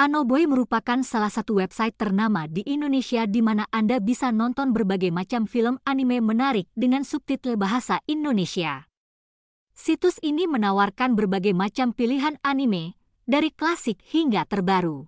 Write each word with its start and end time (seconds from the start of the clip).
Anoboy 0.00 0.48
merupakan 0.48 1.04
salah 1.04 1.28
satu 1.28 1.60
website 1.60 1.92
ternama 1.92 2.48
di 2.48 2.64
Indonesia 2.64 3.28
di 3.28 3.44
mana 3.44 3.68
Anda 3.68 4.00
bisa 4.00 4.32
nonton 4.32 4.72
berbagai 4.72 5.12
macam 5.12 5.44
film 5.44 5.76
anime 5.84 6.24
menarik 6.24 6.72
dengan 6.72 7.04
subtitle 7.04 7.60
bahasa 7.60 8.00
Indonesia. 8.08 8.88
Situs 9.76 10.16
ini 10.24 10.48
menawarkan 10.48 11.12
berbagai 11.12 11.52
macam 11.52 11.92
pilihan 11.92 12.40
anime, 12.40 12.96
dari 13.28 13.52
klasik 13.52 14.00
hingga 14.08 14.48
terbaru. 14.48 15.04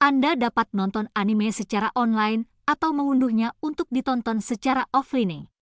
Anda 0.00 0.32
dapat 0.32 0.72
nonton 0.72 1.12
anime 1.12 1.52
secara 1.52 1.92
online 1.92 2.48
atau 2.64 2.96
mengunduhnya 2.96 3.52
untuk 3.60 3.84
ditonton 3.92 4.40
secara 4.40 4.88
offline. 4.96 5.52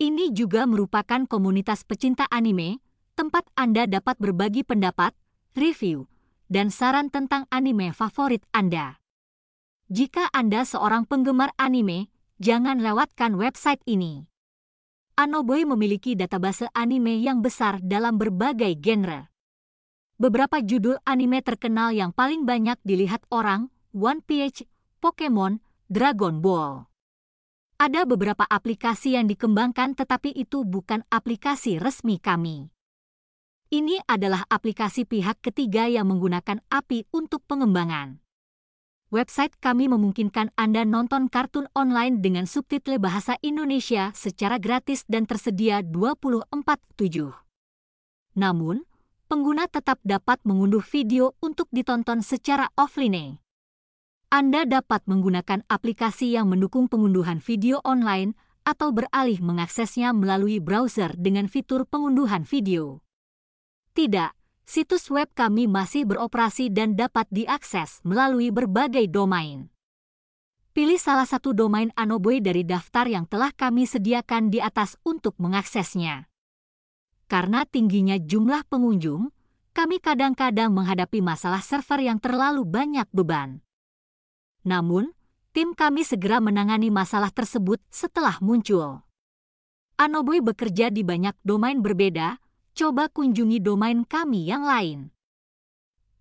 Ini 0.00 0.32
juga 0.32 0.64
merupakan 0.64 1.28
komunitas 1.28 1.84
pecinta 1.84 2.24
anime, 2.32 2.80
tempat 3.20 3.44
Anda 3.52 3.84
dapat 3.84 4.16
berbagi 4.16 4.64
pendapat, 4.64 5.12
review, 5.52 6.08
dan 6.50 6.74
saran 6.74 7.14
tentang 7.14 7.46
anime 7.54 7.94
favorit 7.94 8.42
Anda. 8.50 8.98
Jika 9.86 10.26
Anda 10.34 10.66
seorang 10.66 11.06
penggemar 11.06 11.54
anime, 11.54 12.10
jangan 12.42 12.82
lewatkan 12.82 13.38
website 13.38 13.80
ini. 13.86 14.26
Anoboy 15.14 15.62
memiliki 15.62 16.18
database 16.18 16.66
anime 16.74 17.22
yang 17.22 17.38
besar 17.38 17.78
dalam 17.78 18.18
berbagai 18.18 18.74
genre. 18.82 19.30
Beberapa 20.20 20.60
judul 20.60 20.98
anime 21.06 21.40
terkenal 21.40 21.94
yang 21.94 22.10
paling 22.12 22.44
banyak 22.44 22.76
dilihat 22.84 23.24
orang, 23.32 23.72
One 23.94 24.20
Piece, 24.20 24.66
Pokemon, 25.00 25.64
Dragon 25.88 26.42
Ball. 26.42 26.84
Ada 27.80 28.04
beberapa 28.04 28.44
aplikasi 28.44 29.16
yang 29.16 29.24
dikembangkan 29.24 29.96
tetapi 29.96 30.36
itu 30.36 30.68
bukan 30.68 31.00
aplikasi 31.08 31.80
resmi 31.80 32.20
kami. 32.20 32.68
Ini 33.70 34.02
adalah 34.10 34.50
aplikasi 34.50 35.06
pihak 35.06 35.46
ketiga 35.46 35.86
yang 35.86 36.10
menggunakan 36.10 36.58
API 36.74 37.06
untuk 37.14 37.46
pengembangan. 37.46 38.18
Website 39.14 39.54
kami 39.62 39.86
memungkinkan 39.86 40.50
Anda 40.58 40.82
nonton 40.82 41.30
kartun 41.30 41.70
online 41.78 42.18
dengan 42.18 42.50
subtitle 42.50 42.98
bahasa 42.98 43.38
Indonesia 43.46 44.10
secara 44.10 44.58
gratis 44.58 45.06
dan 45.06 45.22
tersedia 45.22 45.86
24/7. 45.86 47.46
Namun, 48.34 48.82
pengguna 49.30 49.70
tetap 49.70 50.02
dapat 50.02 50.42
mengunduh 50.42 50.82
video 50.82 51.38
untuk 51.38 51.70
ditonton 51.70 52.26
secara 52.26 52.74
offline. 52.74 53.38
Anda 54.34 54.66
dapat 54.66 55.06
menggunakan 55.06 55.62
aplikasi 55.70 56.34
yang 56.34 56.50
mendukung 56.50 56.90
pengunduhan 56.90 57.38
video 57.38 57.78
online 57.86 58.34
atau 58.66 58.90
beralih 58.90 59.38
mengaksesnya 59.38 60.10
melalui 60.10 60.58
browser 60.58 61.14
dengan 61.14 61.46
fitur 61.46 61.86
pengunduhan 61.86 62.42
video. 62.42 63.06
Tidak, 63.90 64.30
situs 64.62 65.10
web 65.10 65.26
kami 65.34 65.66
masih 65.66 66.06
beroperasi 66.06 66.70
dan 66.70 66.94
dapat 66.94 67.26
diakses 67.34 67.98
melalui 68.06 68.54
berbagai 68.54 69.10
domain. 69.10 69.66
Pilih 70.70 71.02
salah 71.02 71.26
satu 71.26 71.50
domain 71.50 71.90
Anoboy 71.98 72.38
dari 72.38 72.62
daftar 72.62 73.10
yang 73.10 73.26
telah 73.26 73.50
kami 73.50 73.90
sediakan 73.90 74.54
di 74.54 74.62
atas 74.62 74.94
untuk 75.02 75.34
mengaksesnya. 75.42 76.30
Karena 77.26 77.66
tingginya 77.66 78.14
jumlah 78.14 78.62
pengunjung, 78.70 79.34
kami 79.74 79.98
kadang-kadang 79.98 80.70
menghadapi 80.70 81.18
masalah 81.18 81.62
server 81.62 82.02
yang 82.02 82.22
terlalu 82.22 82.62
banyak 82.62 83.06
beban. 83.10 83.62
Namun, 84.62 85.10
tim 85.50 85.74
kami 85.74 86.06
segera 86.06 86.38
menangani 86.38 86.94
masalah 86.94 87.34
tersebut 87.34 87.82
setelah 87.90 88.38
muncul. 88.38 89.02
Anoboy 89.98 90.38
bekerja 90.38 90.90
di 90.94 91.02
banyak 91.02 91.34
domain 91.42 91.82
berbeda, 91.82 92.38
coba 92.80 93.12
kunjungi 93.12 93.60
domain 93.60 94.08
kami 94.08 94.48
yang 94.48 94.64
lain. 94.64 95.12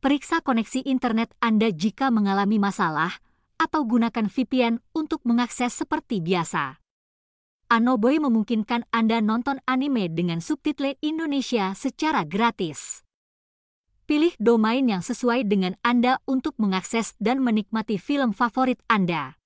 Periksa 0.03 0.43
koneksi 0.43 0.83
internet 0.83 1.31
Anda 1.39 1.71
jika 1.71 2.11
mengalami 2.11 2.59
masalah, 2.59 3.23
atau 3.55 3.87
gunakan 3.87 4.27
VPN 4.27 4.83
untuk 4.91 5.23
mengakses 5.23 5.71
seperti 5.71 6.19
biasa. 6.19 6.83
Anoboy 7.71 8.19
memungkinkan 8.19 8.91
Anda 8.91 9.23
nonton 9.23 9.63
anime 9.63 10.11
dengan 10.11 10.43
subtitle 10.43 10.99
Indonesia 10.99 11.71
secara 11.79 12.27
gratis. 12.27 13.07
Pilih 14.03 14.35
domain 14.35 14.83
yang 14.83 14.99
sesuai 14.99 15.47
dengan 15.47 15.79
Anda 15.79 16.19
untuk 16.27 16.59
mengakses 16.59 17.15
dan 17.23 17.39
menikmati 17.39 17.95
film 17.95 18.35
favorit 18.35 18.83
Anda. 18.91 19.38